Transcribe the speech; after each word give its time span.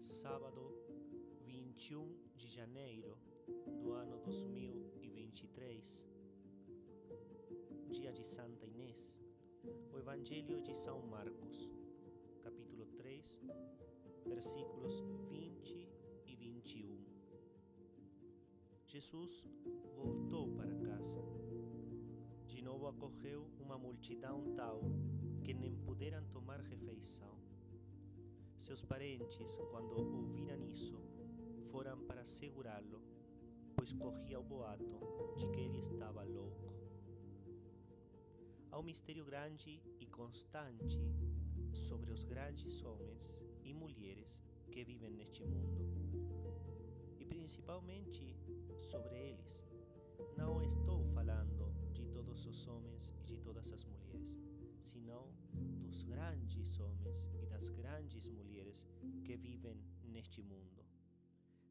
sábado 0.00 0.74
21 1.44 2.16
de 2.34 2.48
janeiro 2.48 3.18
do 3.82 3.92
ano 3.92 4.18
2023, 4.20 6.06
dia 7.90 8.10
de 8.10 8.24
Santa 8.26 8.64
Inês, 8.64 9.22
o 9.92 9.98
Evangelho 9.98 10.62
de 10.62 10.74
São 10.74 11.02
Marcos, 11.02 11.70
capítulo 12.40 12.86
3, 12.96 13.42
versículos 14.24 15.04
20 15.28 15.88
e 16.24 16.34
21. 16.34 17.04
Jesus 18.86 19.44
voltou 19.94 20.50
para 20.54 20.74
casa. 20.78 21.22
De 22.46 22.64
novo 22.64 22.86
acorreu 22.86 23.50
uma 23.60 23.76
multidão 23.76 24.54
tal 24.54 24.80
que 25.44 25.52
nem 25.52 25.76
puderam 25.76 26.24
tomar 26.30 26.60
refeição. 26.60 27.39
Seus 28.60 28.82
parentes, 28.82 29.56
quando 29.70 29.96
ouviram 29.96 30.62
isso, 30.66 30.94
foram 31.70 31.98
para 32.04 32.26
segurá-lo, 32.26 33.00
pois 33.74 33.90
corria 33.94 34.38
o 34.38 34.44
boato 34.44 35.00
de 35.38 35.48
que 35.48 35.60
ele 35.60 35.78
estava 35.78 36.22
louco. 36.24 36.66
Há 38.70 38.78
um 38.78 38.82
mistério 38.82 39.24
grande 39.24 39.82
e 39.98 40.06
constante 40.06 41.00
sobre 41.72 42.12
os 42.12 42.22
grandes 42.22 42.84
homens 42.84 43.42
e 43.64 43.72
mulheres 43.72 44.42
que 44.70 44.84
vivem 44.84 45.14
neste 45.14 45.42
mundo, 45.42 45.80
e 47.18 47.24
principalmente 47.24 48.36
sobre 48.78 49.16
eles. 49.16 49.64
Não 50.36 50.62
estou 50.62 51.02
falando 51.06 51.72
de 51.94 52.04
todos 52.08 52.44
os 52.44 52.66
homens 52.68 53.14
e 53.20 53.22
de 53.22 53.38
todas 53.38 53.72
as 53.72 53.86
mulheres 53.86 54.36
senão 54.80 55.28
dos 55.80 56.02
grandes 56.02 56.78
homens 56.78 57.30
e 57.42 57.46
das 57.46 57.68
grandes 57.68 57.79
neste 60.30 60.42
mundo. 60.42 60.86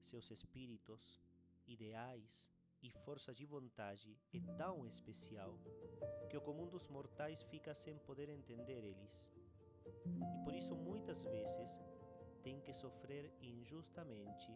Seus 0.01 0.29
espíritos, 0.31 1.17
ideais 1.65 2.51
e 2.81 2.89
força 2.89 3.33
de 3.33 3.45
vontade 3.45 4.17
é 4.33 4.39
tão 4.57 4.85
especial 4.85 5.57
que 6.29 6.35
o 6.35 6.41
comum 6.41 6.67
dos 6.67 6.89
mortais 6.89 7.41
fica 7.41 7.73
sem 7.73 7.97
poder 7.99 8.27
entender 8.27 8.83
eles. 8.83 9.31
E 10.35 10.43
por 10.43 10.53
isso 10.53 10.75
muitas 10.75 11.23
vezes 11.23 11.79
tem 12.43 12.59
que 12.59 12.73
sofrer 12.73 13.31
injustamente 13.41 14.51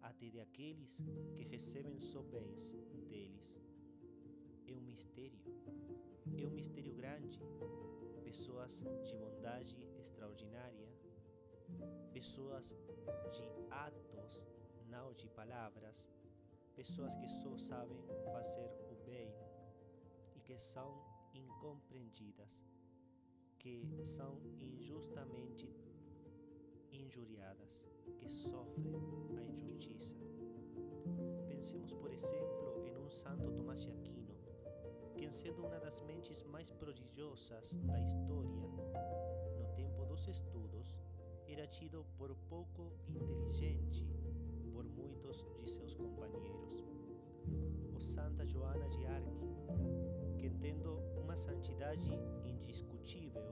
até 0.00 0.30
de 0.30 0.40
aqueles 0.40 1.02
que 1.34 1.44
recebem 1.44 2.00
só 2.00 2.22
bens 2.22 2.72
deles. 3.10 3.60
É 4.66 4.72
um 4.72 4.80
mistério, 4.80 5.38
é 6.34 6.46
um 6.46 6.50
mistério 6.50 6.94
grande 6.94 7.38
pessoas 8.24 8.84
de 9.04 9.14
bondade 9.16 9.76
extraordinária, 9.98 10.57
pessoas 12.18 12.76
de 13.30 13.48
atos, 13.70 14.44
não 14.88 15.12
de 15.14 15.28
palavras, 15.28 16.10
pessoas 16.74 17.14
que 17.14 17.28
só 17.28 17.56
sabem 17.56 17.96
fazer 18.32 18.68
o 18.90 18.96
bem 19.06 19.32
e 20.34 20.40
que 20.40 20.58
são 20.58 21.00
incompreendidas, 21.32 22.64
que 23.56 24.04
são 24.04 24.40
injustamente 24.58 25.72
injuriadas, 26.90 27.86
que 28.18 28.28
sofrem 28.28 29.00
a 29.38 29.44
injustiça. 29.44 30.16
Pensemos, 31.46 31.94
por 31.94 32.12
exemplo, 32.12 32.84
em 32.84 32.96
um 32.96 33.08
santo 33.08 33.52
Tomás 33.52 33.84
de 33.84 33.92
Aquino, 33.92 34.34
quem 35.14 35.30
sendo 35.30 35.64
uma 35.64 35.78
das 35.78 36.00
mentes 36.00 36.42
mais 36.42 36.72
prodigiosas 36.72 37.76
da 37.76 38.00
história, 38.00 38.66
no 39.56 39.72
tempo 39.76 40.04
dos 40.04 40.26
estudos, 40.26 40.57
era 41.58 41.66
tido 41.66 42.06
por 42.16 42.32
pouco 42.48 42.92
inteligente 43.08 44.06
por 44.72 44.84
muitos 44.84 45.44
de 45.56 45.68
seus 45.68 45.92
companheiros. 45.92 46.84
O 47.96 48.00
Santa 48.00 48.46
Joana 48.46 48.88
de 48.88 49.04
Arque, 49.04 49.48
que 50.38 50.50
tendo 50.50 51.00
uma 51.16 51.36
santidade 51.36 52.12
indiscutível, 52.46 53.42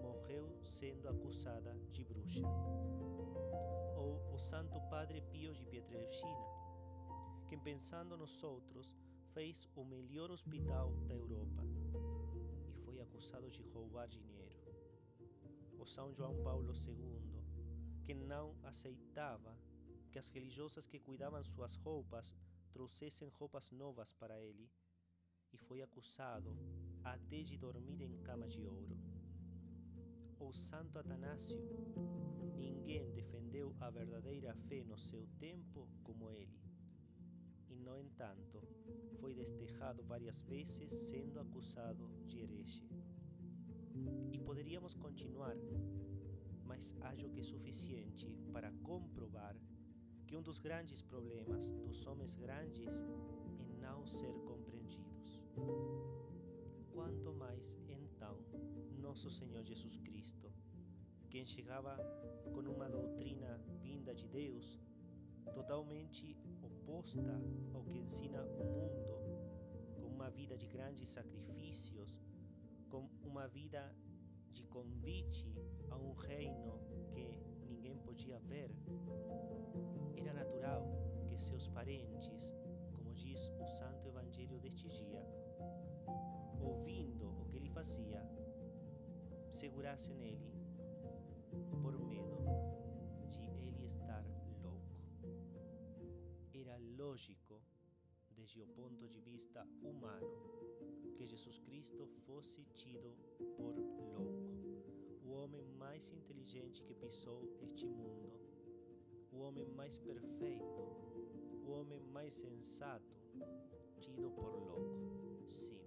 morreu 0.00 0.48
sendo 0.62 1.10
acusada 1.10 1.76
de 1.90 2.02
bruxa. 2.04 2.48
Ou 3.98 4.32
o 4.32 4.38
Santo 4.38 4.80
Padre 4.88 5.20
Pio 5.20 5.52
de 5.52 5.66
Pietrelcina, 5.66 6.46
que 7.50 7.56
pensando 7.58 8.16
nos 8.16 8.42
outros, 8.42 8.96
fez 9.26 9.68
o 9.76 9.84
melhor 9.84 10.30
hospital 10.30 10.90
da 11.06 11.14
Europa 11.14 11.62
e 12.66 12.72
foi 12.80 12.98
acusado 12.98 13.50
de 13.50 13.62
roubar 13.74 14.08
dinheiro. 14.08 14.39
São 15.90 16.14
João 16.14 16.40
Paulo 16.44 16.72
II, 16.72 18.04
que 18.04 18.14
não 18.14 18.54
aceitava 18.62 19.58
que 20.12 20.20
as 20.20 20.28
religiosas 20.28 20.86
que 20.86 21.00
cuidavam 21.00 21.42
suas 21.42 21.74
roupas 21.74 22.32
trouxessem 22.70 23.28
roupas 23.30 23.72
novas 23.72 24.12
para 24.12 24.40
ele, 24.40 24.70
e 25.52 25.58
foi 25.58 25.82
acusado 25.82 26.56
até 27.02 27.42
de 27.42 27.58
dormir 27.58 28.00
em 28.02 28.16
cama 28.18 28.46
de 28.46 28.64
ouro. 28.64 28.96
O 30.38 30.52
Santo 30.52 30.96
Atanásio, 30.96 31.60
ninguém 32.56 33.10
defendeu 33.10 33.74
a 33.80 33.90
verdadeira 33.90 34.54
fé 34.54 34.84
no 34.84 34.96
seu 34.96 35.26
tempo 35.40 35.88
como 36.04 36.30
ele 36.30 36.62
e, 37.68 37.74
no 37.74 37.98
entanto, 37.98 38.62
foi 39.14 39.34
desterrado 39.34 40.04
várias 40.04 40.40
vezes 40.40 40.92
sendo 40.92 41.40
acusado 41.40 42.08
de 42.26 42.38
herege. 42.38 42.84
E 44.32 44.38
poderíamos 44.38 44.94
continuar, 44.94 45.56
mas 46.80 46.96
acho 47.02 47.28
que 47.28 47.40
é 47.40 47.42
suficiente 47.42 48.26
para 48.54 48.72
comprovar 48.82 49.54
que 50.26 50.34
um 50.34 50.40
dos 50.40 50.58
grandes 50.58 51.02
problemas 51.02 51.70
dos 51.70 52.06
homens 52.06 52.34
grandes 52.34 53.04
é 53.04 53.82
não 53.82 54.06
ser 54.06 54.32
compreendidos. 54.46 55.44
Quanto 56.90 57.34
mais 57.34 57.76
então 57.86 58.38
nosso 58.98 59.30
Senhor 59.30 59.62
Jesus 59.62 59.98
Cristo, 59.98 60.50
quem 61.28 61.44
chegava 61.44 61.98
com 62.50 62.60
uma 62.60 62.88
doutrina 62.88 63.60
vinda 63.82 64.14
de 64.14 64.26
Deus, 64.26 64.78
totalmente 65.52 66.34
oposta 66.62 67.42
ao 67.74 67.84
que 67.84 67.98
ensina 67.98 68.42
o 68.42 68.64
mundo, 68.64 70.00
com 70.00 70.08
uma 70.08 70.30
vida 70.30 70.56
de 70.56 70.66
grandes 70.66 71.10
sacrifícios, 71.10 72.18
com 72.88 73.06
uma 73.22 73.46
vida 73.46 73.94
de 74.50 74.62
convite 74.62 75.46
reino 76.20 76.78
que 77.12 77.40
ninguém 77.68 77.98
podia 77.98 78.38
ver. 78.40 78.70
Era 80.16 80.32
natural 80.32 80.86
que 81.26 81.38
seus 81.38 81.68
parentes, 81.68 82.54
como 82.94 83.14
diz 83.14 83.50
o 83.60 83.66
Santo 83.66 84.06
Evangelho 84.06 84.58
deste 84.60 84.88
dia, 84.88 85.24
ouvindo 86.60 87.40
o 87.40 87.46
que 87.46 87.56
ele 87.56 87.68
fazia, 87.68 88.22
segurassem 89.50 90.14
nele 90.16 90.54
por 91.82 91.98
medo 91.98 92.44
de 93.28 93.44
ele 93.66 93.84
estar 93.84 94.24
era 96.70 96.76
lógico, 96.96 97.60
desde 98.30 98.60
o 98.60 98.66
ponto 98.66 99.08
de 99.08 99.20
vista 99.20 99.66
humano, 99.82 100.26
que 101.16 101.26
Jesus 101.26 101.58
Cristo 101.58 102.06
fosse 102.06 102.64
tido 102.74 103.16
por 103.56 103.74
louco, 103.76 104.39
mais 106.00 106.12
inteligente 106.12 106.82
que 106.82 106.94
pisou 106.94 107.42
este 107.60 107.86
mundo, 107.86 108.32
o 109.30 109.40
homem 109.40 109.68
mais 109.68 109.98
perfeito, 109.98 110.80
o 111.62 111.72
homem 111.72 112.02
mais 112.04 112.32
sensato, 112.32 113.14
tido 113.98 114.30
por 114.30 114.50
louco. 114.50 115.44
Sim, 115.46 115.78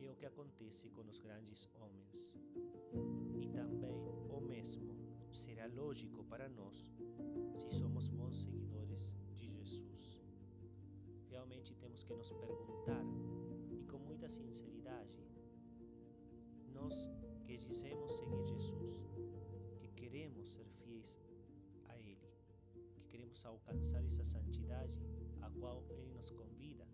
é 0.00 0.10
o 0.10 0.16
que 0.16 0.26
acontece 0.26 0.90
com 0.90 1.02
os 1.02 1.20
grandes 1.20 1.68
homens. 1.74 2.36
E 3.40 3.46
também 3.46 4.02
o 4.30 4.40
mesmo 4.40 4.92
será 5.30 5.68
lógico 5.68 6.24
para 6.24 6.48
nós 6.48 6.90
se 7.54 7.70
somos 7.70 8.08
bons 8.08 8.42
seguidores 8.42 9.14
de 9.32 9.46
Jesus. 9.46 10.20
Realmente 11.28 11.72
temos 11.76 12.02
que 12.02 12.14
nos 12.14 12.32
perguntar 12.32 12.77
dizemos 17.68 18.12
seguir 18.12 18.44
Jesus, 18.44 19.06
que 19.78 19.88
queremos 19.88 20.48
ser 20.48 20.66
fiéis 20.70 21.18
a 21.84 21.96
Ele, 21.98 22.26
que 22.94 23.04
queremos 23.04 23.44
alcançar 23.44 24.02
essa 24.04 24.24
santidade 24.24 24.98
a 25.42 25.50
qual 25.50 25.84
Ele 25.90 26.10
nos 26.14 26.30
convida, 26.30 26.88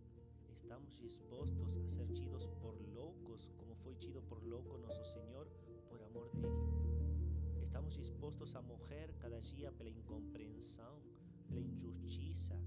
estamos 0.54 0.98
dispostos 0.98 1.76
a 1.76 1.88
ser 1.88 2.08
tidos 2.12 2.46
por 2.60 2.74
loucos, 2.92 3.50
como 3.56 3.74
foi 3.76 3.94
tido 3.94 4.20
por 4.22 4.42
louco 4.42 4.76
nosso 4.78 5.04
Senhor, 5.04 5.46
por 5.88 6.02
amor 6.02 6.28
dele. 6.34 7.62
Estamos 7.62 7.94
dispostos 7.94 8.54
a 8.56 8.60
morrer 8.60 9.14
cada 9.20 9.40
dia 9.40 9.70
pela 9.72 9.90
incompreensão 9.90 11.00
pela 11.48 11.60
injustiça, 11.60 12.60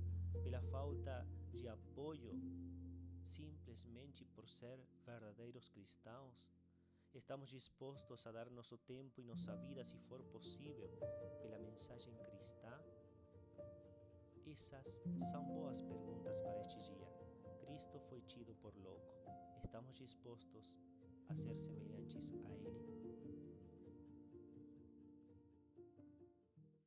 pela 0.43 0.61
falta 0.61 1.27
de 1.51 1.67
apoio, 1.67 2.39
simplesmente 3.21 4.23
por 4.25 4.47
ser 4.47 4.79
verdadeiros 5.05 5.67
cristãos. 5.67 6.49
Estamos 7.17 7.49
dispostos 7.49 8.27
a 8.27 8.31
dar 8.31 8.47
nosso 8.51 8.77
tempo 8.77 9.19
e 9.19 9.23
nossa 9.23 9.55
vida, 9.55 9.83
se 9.83 9.97
for 9.97 10.21
possível, 10.25 10.87
pela 11.41 11.57
mensagem 11.57 12.15
cristã? 12.15 12.71
Essas 14.45 15.01
são 15.31 15.43
boas 15.43 15.81
perguntas 15.81 16.39
para 16.39 16.61
este 16.61 16.77
dia. 16.77 17.07
Cristo 17.59 17.99
foi 18.01 18.21
tido 18.21 18.53
por 18.61 18.71
louco. 18.77 19.15
Estamos 19.63 19.97
dispostos 19.97 20.77
a 21.27 21.35
ser 21.35 21.57
semelhantes 21.57 22.31
a 22.31 22.96